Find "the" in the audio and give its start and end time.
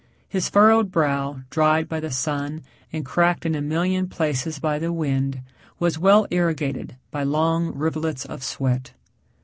1.99-2.09, 4.79-4.91